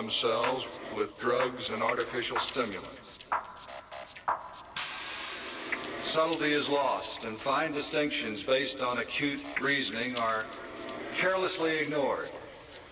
themselves 0.00 0.80
with 0.96 1.14
drugs 1.18 1.72
and 1.72 1.82
artificial 1.82 2.38
stimulants. 2.40 2.99
Subtlety 6.12 6.54
is 6.54 6.68
lost, 6.68 7.22
and 7.22 7.40
fine 7.40 7.70
distinctions 7.70 8.42
based 8.42 8.80
on 8.80 8.98
acute 8.98 9.44
reasoning 9.62 10.18
are 10.18 10.44
carelessly 11.16 11.78
ignored 11.78 12.32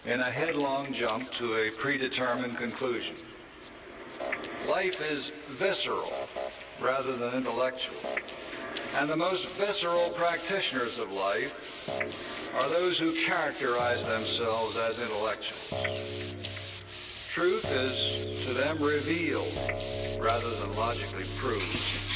in 0.05 0.21
a 0.21 0.31
headlong 0.31 0.93
jump 0.93 1.29
to 1.33 1.57
a 1.57 1.71
predetermined 1.73 2.57
conclusion. 2.57 3.17
Life 4.69 5.01
is 5.01 5.33
visceral 5.51 6.13
rather 6.81 7.17
than 7.17 7.35
intellectual. 7.35 7.97
And 8.95 9.11
the 9.11 9.17
most 9.17 9.51
visceral 9.57 10.11
practitioners 10.11 10.97
of 11.01 11.11
life 11.11 11.57
are 12.55 12.69
those 12.69 12.99
who 12.99 13.13
characterize 13.25 14.07
themselves 14.07 14.77
as 14.77 14.97
intellectuals. 14.97 16.85
Truth 17.35 17.77
is 17.79 18.47
to 18.47 18.55
them 18.55 18.79
revealed 18.79 19.53
rather 20.21 20.51
than 20.61 20.77
logically 20.77 21.25
proved. 21.37 22.08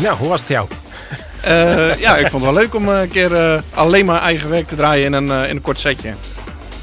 Nou, 0.00 0.16
hoe 0.16 0.28
was 0.28 0.40
het 0.40 0.48
jou? 0.48 0.68
Uh, 1.46 1.98
ja, 1.98 2.16
ik 2.16 2.28
vond 2.30 2.42
het 2.42 2.52
wel 2.52 2.62
leuk 2.62 2.74
om 2.74 2.88
een 2.88 3.08
keer 3.08 3.32
uh, 3.32 3.60
alleen 3.74 4.04
maar 4.04 4.22
eigen 4.22 4.50
werk 4.50 4.66
te 4.66 4.76
draaien 4.76 5.04
in 5.04 5.12
een, 5.12 5.26
uh, 5.26 5.48
in 5.48 5.56
een 5.56 5.62
kort 5.62 5.78
setje. 5.78 6.14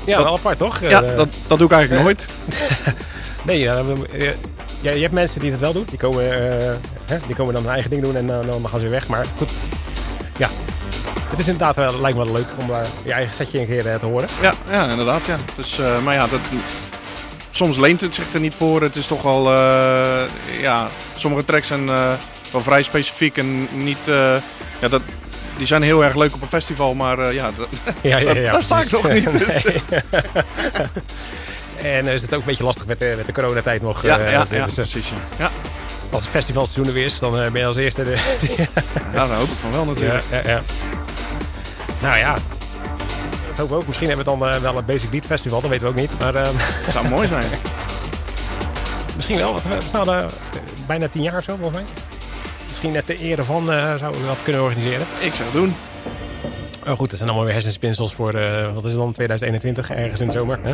Ja, 0.06 0.16
dat, 0.16 0.24
wel 0.24 0.36
apart 0.38 0.58
toch? 0.58 0.82
Ja, 0.82 1.02
dat, 1.02 1.28
dat 1.48 1.58
doe 1.58 1.68
ik 1.68 1.74
eigenlijk 1.74 2.04
nooit. 2.04 2.26
nee, 3.48 3.60
ja, 3.60 3.84
je, 4.12 4.36
je 4.82 5.02
hebt 5.02 5.14
mensen 5.14 5.40
die 5.40 5.52
dat 5.52 5.60
wel 5.60 5.74
doen. 5.74 5.86
Die 5.90 5.98
komen, 5.98 6.24
hè, 7.06 7.18
die 7.28 7.36
komen 7.36 7.54
dan 7.54 7.64
hun 7.64 7.72
eigen 7.72 7.90
ding 7.90 8.02
doen 8.02 8.16
en 8.16 8.28
dan 8.28 8.70
gaan 8.70 8.80
ze 8.80 8.86
weer 8.86 8.90
weg. 8.90 9.08
Maar 9.08 9.26
goed, 9.38 9.50
ja. 10.38 10.50
Het 11.30 11.40
is 11.40 11.48
inderdaad 11.48 11.76
wel, 11.76 12.02
lijkt 12.02 12.18
me 12.18 12.24
wel 12.24 12.34
leuk 12.34 12.48
om 12.58 12.72
je 13.04 13.14
eigen 13.14 13.34
setje 13.34 13.60
een 13.60 13.68
keer 13.68 13.84
te 13.84 14.06
horen. 14.06 14.28
Ja, 14.42 14.54
ja 14.72 14.90
inderdaad. 14.90 15.26
Ja. 15.26 15.38
Dus, 15.56 15.80
maar 16.04 16.14
ja, 16.14 16.28
dat, 16.28 16.40
soms 17.50 17.78
leent 17.78 18.02
het 18.02 18.16
zich 18.16 18.34
er 18.34 18.40
niet 18.40 18.56
voor. 18.56 18.82
Het 18.82 18.96
is 18.96 19.08
toch 19.08 19.22
wel, 19.22 19.52
ja, 20.62 20.88
sommige 21.16 21.46
tracks 21.46 21.68
zijn 21.68 21.90
wel 22.52 22.62
vrij 22.62 22.84
specifiek 22.84 23.38
en 23.38 23.68
niet... 23.72 24.08
Uh, 24.08 24.36
ja, 24.80 24.88
dat, 24.90 25.02
die 25.58 25.68
zijn 25.68 25.82
heel 25.82 26.04
erg 26.04 26.16
leuk 26.16 26.34
op 26.34 26.42
een 26.42 26.48
festival, 26.48 26.94
maar 26.94 27.20
uh, 27.20 27.34
ja, 27.34 27.52
dat, 27.58 27.68
ja, 28.02 28.18
ja, 28.18 28.34
ja, 28.34 28.52
daar 28.52 28.64
sta 28.64 28.82
ik 28.82 28.92
nog 28.92 29.10
niet. 29.10 29.32
Dus. 29.32 29.64
en 31.82 32.06
is 32.06 32.22
het 32.22 32.34
ook 32.34 32.40
een 32.40 32.46
beetje 32.46 32.64
lastig 32.64 32.86
met 32.86 33.00
de, 33.00 33.14
met 33.18 33.26
de 33.26 33.32
coronatijd 33.32 33.82
nog. 33.82 34.04
Ja, 34.04 34.20
ja, 34.20 34.46
ja 34.50 34.66
dus, 34.66 34.74
precies. 34.74 35.12
Ja. 35.38 35.52
Als 36.10 36.24
het 36.24 36.32
festivalseizoen 36.32 36.88
er 36.88 36.94
weer 36.94 37.06
is, 37.06 37.20
dan 37.20 37.32
ben 37.32 37.58
je 37.58 37.66
als 37.66 37.76
eerste 37.76 38.04
de... 38.04 38.18
ja, 39.14 39.28
dan 39.28 39.36
hoop 39.36 39.48
ik 39.48 39.58
van 39.62 39.72
wel 39.72 39.86
natuurlijk. 39.86 40.24
Ja, 40.32 40.42
ja, 40.46 40.62
Nou 42.02 42.18
ja, 42.18 42.34
dat 43.48 43.58
hopen 43.58 43.76
we 43.76 43.82
ook. 43.82 43.88
Misschien 43.88 44.08
hebben 44.08 44.26
we 44.26 44.32
dan 44.32 44.62
wel 44.62 44.78
een 44.78 44.86
Basic 44.86 45.10
Beat 45.10 45.26
Festival, 45.26 45.62
dat 45.62 45.70
weten 45.70 45.86
we 45.86 45.90
ook 45.90 46.00
niet. 46.00 46.20
Maar, 46.20 46.34
dat 46.34 46.54
zou 46.92 47.08
mooi 47.08 47.28
zijn. 47.28 47.46
Misschien 49.16 49.38
wel, 49.38 49.56
we 49.56 49.62
staan 49.88 50.30
bijna 50.88 51.08
tien 51.08 51.22
jaar 51.22 51.38
of 51.38 51.44
zo 51.44 51.56
volgens 51.56 51.78
mij 51.78 52.07
misschien 52.82 53.08
net 53.08 53.20
de 53.20 53.26
ere 53.26 53.44
van 53.44 53.70
uh, 53.70 53.96
zouden 53.96 54.22
we 54.22 54.28
dat 54.28 54.44
kunnen 54.44 54.62
organiseren. 54.62 55.02
Ik 55.22 55.34
zou 55.34 55.44
het 55.44 55.54
doen. 55.54 55.76
Oh 56.88 56.98
goed, 56.98 57.10
dat 57.10 57.18
zijn 57.18 57.30
allemaal 57.30 57.46
weer 57.46 57.54
hersenspinsels 57.54 58.14
voor, 58.14 58.36
uh, 58.36 58.74
wat 58.74 58.84
is 58.84 58.92
het 58.92 59.00
dan, 59.00 59.12
2021, 59.12 59.90
ergens 59.90 60.20
in 60.20 60.28
de 60.28 60.34
zomer. 60.34 60.60
Hè? 60.62 60.74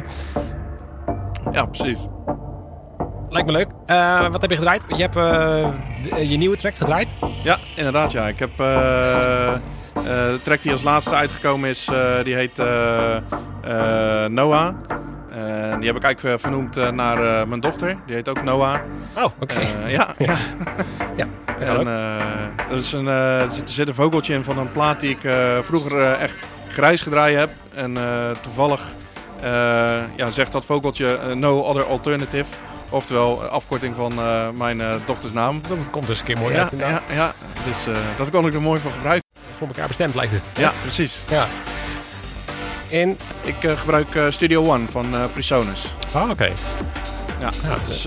Ja, 1.52 1.66
precies. 1.66 2.06
Lijkt 3.30 3.48
me 3.48 3.54
leuk. 3.54 3.68
Uh, 3.88 4.30
wat 4.30 4.42
heb 4.42 4.50
je 4.50 4.56
gedraaid? 4.56 4.84
Je 4.88 5.10
hebt 5.10 5.16
je 6.30 6.38
nieuwe 6.38 6.58
track 6.58 6.76
gedraaid? 6.76 7.16
Ja, 7.44 7.58
inderdaad 7.76 8.12
ja. 8.12 8.28
Ik 8.28 8.40
heb 8.40 8.58
de 8.58 10.40
track 10.44 10.62
die 10.62 10.72
als 10.72 10.84
laatste 10.84 11.16
uitgekomen 11.16 11.70
is, 11.70 11.90
die 12.24 12.36
heet 12.36 12.58
Noah. 14.32 14.76
Uh, 15.36 15.78
die 15.78 15.88
heb 15.88 15.96
ik 15.96 16.04
eigenlijk 16.04 16.40
vernoemd 16.42 16.78
uh, 16.78 16.90
naar 16.90 17.24
uh, 17.24 17.44
mijn 17.48 17.60
dochter. 17.60 17.98
Die 18.06 18.16
heet 18.16 18.30
ook 18.30 18.44
Noah. 18.44 18.80
Oh, 19.16 19.24
oké. 19.24 19.34
Okay. 19.40 19.68
ja. 19.98 20.14
ja. 20.18 20.36
ja. 21.16 21.28
En, 21.60 21.88
er, 21.88 22.76
is 22.76 22.92
een, 22.92 23.08
er 23.08 23.50
zit 23.66 23.88
een 23.88 23.94
vogeltje 23.94 24.34
in 24.34 24.44
van 24.44 24.58
een 24.58 24.72
plaat 24.72 25.00
die 25.00 25.10
ik 25.10 25.32
vroeger 25.62 26.12
echt 26.14 26.36
grijs 26.68 27.02
gedraaid 27.02 27.38
heb. 27.38 27.50
En 27.74 27.98
toevallig 28.42 28.82
ja, 30.16 30.30
zegt 30.30 30.52
dat 30.52 30.66
vogeltje 30.66 31.36
No 31.36 31.60
Other 31.60 31.84
Alternative. 31.84 32.46
Oftewel 32.90 33.44
afkorting 33.44 33.96
van 33.96 34.14
mijn 34.58 34.82
dochters 35.06 35.34
naam. 35.34 35.62
Dat 35.68 35.90
komt 35.90 36.08
dus 36.08 36.20
een 36.20 36.26
keer 36.26 36.38
mooi 36.38 36.56
ja, 36.56 36.62
uit 36.62 36.72
Ja, 36.78 37.02
ja. 37.14 37.34
dus 37.66 37.88
dat 38.18 38.30
kan 38.30 38.46
ik 38.46 38.54
er 38.54 38.62
mooi 38.62 38.80
voor 38.80 38.92
gebruiken. 38.92 39.30
Voor 39.58 39.68
elkaar 39.68 39.88
bestemd 39.88 40.16
lijkt 40.16 40.34
het. 40.34 40.44
Ja, 40.58 40.72
precies. 40.82 41.22
Ja. 41.30 41.48
In? 42.94 43.18
Ik 43.42 43.56
gebruik 43.60 44.08
Studio 44.30 44.64
One 44.64 44.86
van 44.90 45.16
Presonus. 45.34 45.94
Oh, 46.16 46.30
oké. 46.30 46.52
Ja, 47.40 47.50
ja, 47.64 47.78
dus 47.88 48.04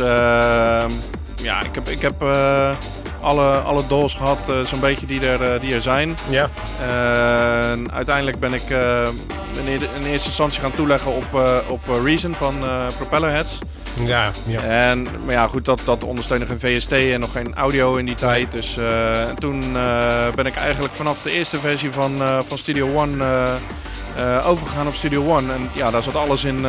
ja, 1.42 1.62
ik 1.62 1.74
heb, 1.74 1.88
ik 1.88 2.00
heb 2.00 2.22
alle, 3.20 3.58
alle 3.58 3.86
dols 3.88 4.14
gehad, 4.14 4.38
zo'n 4.64 4.80
beetje 4.80 5.06
die 5.06 5.26
er, 5.26 5.60
die 5.60 5.74
er 5.74 5.82
zijn. 5.82 6.16
Ja. 6.28 6.48
uiteindelijk 7.92 8.38
ben 8.38 8.52
ik 8.52 8.70
in, 9.64 9.66
in, 9.66 10.06
eerste 10.06 10.28
instantie 10.28 10.60
gaan 10.60 10.74
toeleggen 10.74 11.12
op, 11.12 11.40
op 11.68 12.04
Reason 12.04 12.34
van 12.34 12.54
Propellerheads. 12.96 13.58
Ja, 14.04 14.30
ja. 14.46 14.62
En, 14.62 15.02
maar 15.24 15.34
ja, 15.34 15.46
goed, 15.46 15.64
dat, 15.64 15.80
dat 15.84 16.04
ondersteunde 16.04 16.46
geen 16.46 16.60
VST 16.60 16.92
en 16.92 17.20
nog 17.20 17.32
geen 17.32 17.54
audio 17.54 17.96
in 17.96 18.04
die 18.04 18.14
tijd. 18.14 18.52
Dus 18.52 18.76
uh, 18.76 18.86
toen 19.38 19.62
uh, 19.62 20.28
ben 20.34 20.46
ik 20.46 20.54
eigenlijk 20.54 20.94
vanaf 20.94 21.22
de 21.22 21.30
eerste 21.30 21.58
versie 21.58 21.90
van, 21.90 22.22
uh, 22.22 22.38
van 22.46 22.58
Studio 22.58 22.94
One 22.94 23.24
overgegaan 24.44 24.86
op 24.86 24.94
Studio 24.94 25.36
One. 25.36 25.52
En 25.52 25.70
ja, 25.72 25.90
daar 25.90 26.02
zat 26.02 26.14
alles 26.14 26.44
in 26.44 26.66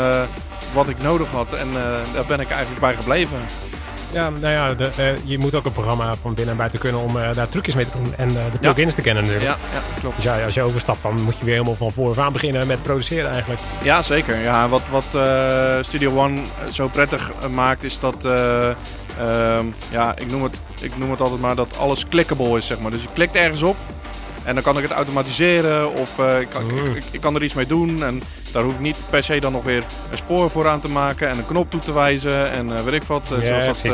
wat 0.74 0.90
ik 0.90 1.02
nodig 1.02 1.32
had. 1.32 1.54
En 1.54 1.68
daar 2.14 2.26
ben 2.28 2.40
ik 2.40 2.50
eigenlijk 2.50 2.82
bij 2.82 2.94
gebleven. 2.94 3.38
Ja, 4.12 4.30
nou 4.30 4.54
ja, 4.54 4.74
de, 4.74 4.90
uh, 5.00 5.06
je 5.24 5.38
moet 5.38 5.56
ook 5.56 5.66
een 5.66 5.72
programma 5.72 6.16
van 6.22 6.34
binnen 6.34 6.52
en 6.52 6.58
buiten 6.58 6.80
kunnen 6.80 7.02
om 7.02 7.18
uh, 7.18 7.34
daar 7.34 7.50
trucjes 7.50 7.76
mee 7.76 7.86
te 7.86 7.98
doen. 7.98 8.14
En 8.18 8.30
uh, 8.30 8.36
de 8.52 8.58
plugins 8.60 8.96
te 8.96 9.02
kennen 9.02 9.24
natuurlijk. 9.24 9.52
Ja, 9.52 9.58
ja, 9.74 9.82
klopt. 10.00 10.16
Dus 10.16 10.24
ja, 10.26 10.44
als 10.44 10.54
je 10.54 10.62
overstapt, 10.62 11.04
dan 11.04 11.22
moet 11.22 11.38
je 11.38 11.46
weer 11.46 11.54
helemaal 11.54 11.76
van 11.76 11.92
vooraf 11.92 12.18
aan 12.18 12.34
beginnen 12.34 12.68
met 12.68 12.84
produceren 12.84 13.32
eigenlijk. 13.32 13.62
Ja, 13.84 14.02
zeker. 14.02 14.38
Ja, 14.38 14.68
wat, 14.68 14.90
wat 14.90 15.06
Studio 15.86 16.18
One 16.18 16.42
zo 16.72 16.88
prettig 16.88 17.32
maakt, 17.54 17.84
is 17.84 18.00
dat... 18.00 18.26
Ehm, 18.26 19.66
ja, 19.90 20.18
ik 20.18 20.32
noem, 20.32 20.44
het, 20.44 20.56
ik 20.82 20.98
noem 20.98 21.12
het 21.12 21.22
altijd 21.22 21.42
maar 21.42 21.56
dat 21.56 21.78
alles 21.78 22.08
clickable 22.08 22.58
is, 22.58 22.68
zeg 22.68 22.80
maar. 22.80 22.92
Dus 22.92 23.02
je 23.02 23.08
klikt 23.14 23.36
ergens 23.36 23.62
op 23.62 23.76
en 24.48 24.54
dan 24.54 24.64
kan 24.64 24.78
ik 24.78 24.84
het 24.84 24.92
automatiseren 24.92 25.94
of 25.94 26.20
uh, 26.20 26.40
ik, 26.40 26.48
kan, 26.50 26.70
ik, 26.96 27.04
ik, 27.12 27.22
kan 27.22 27.36
er 27.36 27.44
iets 27.44 27.54
mee 27.54 27.66
doen. 27.66 28.04
En 28.04 28.22
daar 28.52 28.64
hoef 28.64 28.74
ik 28.74 28.80
niet 28.80 28.98
per 29.10 29.24
se 29.24 29.40
dan 29.40 29.52
nog 29.52 29.64
weer 29.64 29.84
een 30.12 30.18
spoor 30.18 30.50
voor 30.50 30.68
aan 30.68 30.82
te 30.82 30.90
maken 30.90 31.30
en 31.30 31.38
een 31.38 31.46
knop 31.46 31.72
toe 31.72 31.80
te 31.80 31.94
wijzen. 31.94 32.52
En 32.52 32.68
uh, 32.68 32.80
weet 32.80 32.94
ik 32.94 33.04
wat, 33.04 33.30
uh, 33.32 33.48
zoals 33.48 33.66
dat 33.66 33.94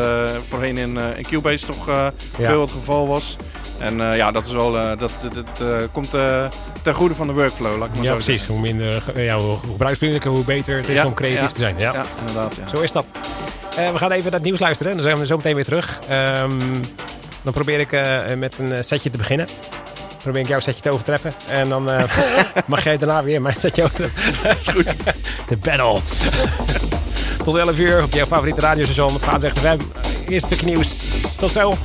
voorheen 0.50 0.78
in, 0.78 0.98
in 1.18 1.24
Cubase 1.24 1.66
toch 1.66 2.12
veel 2.40 2.62
het 2.62 2.72
geval 2.72 3.08
was. 3.08 3.38
En 3.78 3.98
ja, 3.98 4.32
dat 4.32 4.46
is 4.46 4.52
wel, 4.52 4.72
dat, 4.72 5.12
dat, 5.34 5.90
komt 5.92 6.10
ten 6.82 6.94
goede 6.94 7.16
van 7.16 7.28
de 7.28 7.34
workflow, 7.34 7.78
laat 7.78 7.88
ik 7.88 7.96
maar 7.96 8.04
ja, 8.04 8.10
zo 8.10 8.16
precies. 8.16 8.38
Zeggen. 8.38 8.56
Hoe 8.56 8.64
minder, 8.64 9.04
ja, 9.16 9.38
hoe 9.38 9.58
gebruiksvriendelijker, 9.58 10.32
hoe 10.32 10.44
beter 10.44 10.78
het 10.78 10.88
is 10.88 11.04
om 11.04 11.14
creatief 11.14 11.52
te 11.52 11.58
zijn. 11.58 11.76
Ja, 11.78 12.06
inderdaad. 12.20 12.60
Zo 12.74 12.82
is 12.82 12.92
dat. 12.92 13.06
we 13.76 13.98
gaan 13.98 14.12
even 14.12 14.24
naar 14.24 14.40
het 14.40 14.44
nieuws 14.44 14.60
luisteren. 14.60 14.94
Dan 14.94 15.04
zijn 15.04 15.18
we 15.18 15.26
zo 15.26 15.36
meteen 15.36 15.56
weer 15.56 15.66
terug. 15.66 16.00
Um, 16.42 16.82
dan 17.42 17.54
probeer 17.54 17.80
ik 17.80 17.92
met 18.38 18.54
een 18.60 18.84
setje 18.84 19.10
te 19.10 19.18
beginnen 19.18 19.48
probeer 20.24 20.42
ik 20.42 20.48
jouw 20.48 20.60
setje 20.60 20.82
te 20.82 20.90
overtreffen. 20.90 21.34
En 21.50 21.70
dan 21.70 21.90
uh, 21.90 22.04
mag 22.66 22.84
jij 22.84 22.98
daarna 22.98 23.24
weer 23.24 23.42
mijn 23.42 23.58
setje 23.58 23.84
overtreffen. 23.84 24.34
Dat 24.44 24.58
is 24.58 24.68
goed. 24.68 24.96
De 25.48 25.58
battle. 25.58 26.00
Tot 27.44 27.56
11 27.56 27.78
uur 27.78 28.04
op 28.04 28.14
jouw 28.14 28.26
favoriete 28.26 28.62
radiostation. 28.62 29.20
Vaandrecht 29.20 29.60
FM. 29.60 29.78
Eerst 30.28 30.46
stukje 30.46 30.66
nieuws. 30.66 31.22
Tot 31.38 31.52
zo. 31.52 31.78